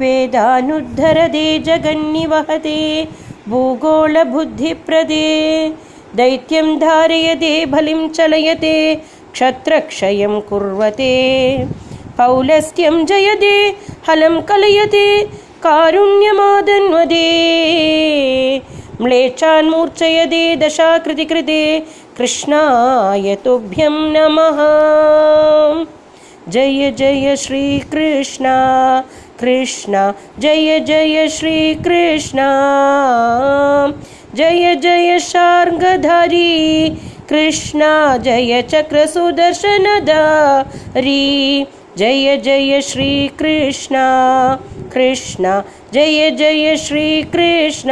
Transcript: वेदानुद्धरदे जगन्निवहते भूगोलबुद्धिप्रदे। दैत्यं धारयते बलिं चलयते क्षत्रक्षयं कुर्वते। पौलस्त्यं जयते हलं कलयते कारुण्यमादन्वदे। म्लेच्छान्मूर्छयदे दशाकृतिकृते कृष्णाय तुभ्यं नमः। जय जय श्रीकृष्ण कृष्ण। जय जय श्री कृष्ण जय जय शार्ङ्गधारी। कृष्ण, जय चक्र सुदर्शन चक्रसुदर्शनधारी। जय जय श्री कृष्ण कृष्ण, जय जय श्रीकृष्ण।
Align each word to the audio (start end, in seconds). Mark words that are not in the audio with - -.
वेदानुद्धरदे 0.00 1.58
जगन्निवहते 1.58 2.78
भूगोलबुद्धिप्रदे। 3.48 5.26
दैत्यं 6.16 6.68
धारयते 6.78 7.66
बलिं 7.66 8.08
चलयते 8.08 8.74
क्षत्रक्षयं 9.32 10.40
कुर्वते। 10.40 11.14
पौलस्त्यं 12.18 13.04
जयते 13.06 13.54
हलं 14.08 14.40
कलयते 14.40 15.06
कारुण्यमादन्वदे। 15.64 17.28
म्लेच्छान्मूर्छयदे 19.00 20.44
दशाकृतिकृते 20.56 21.62
कृष्णाय 22.18 23.34
तुभ्यं 23.44 23.96
नमः। 24.14 24.58
जय 26.48 26.90
जय 26.90 27.36
श्रीकृष्ण 27.36 28.44
कृष्ण। 29.40 30.12
जय 30.38 30.78
जय 30.80 31.28
श्री 31.28 31.74
कृष्ण 31.74 32.38
जय 34.36 34.74
जय 34.74 35.18
शार्ङ्गधारी। 35.18 36.88
कृष्ण, 37.28 37.80
जय 38.18 38.62
चक्र 38.62 39.06
सुदर्शन 39.06 39.84
चक्रसुदर्शनधारी। 39.84 41.66
जय 41.98 42.36
जय 42.36 42.80
श्री 42.80 43.28
कृष्ण 43.38 43.96
कृष्ण, 44.92 45.62
जय 45.92 46.30
जय 46.30 46.76
श्रीकृष्ण। 46.76 47.90